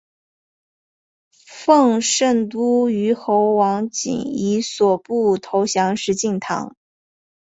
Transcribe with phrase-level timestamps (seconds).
[1.45, 6.73] 奉圣都虞候王景以所部投降石敬瑭。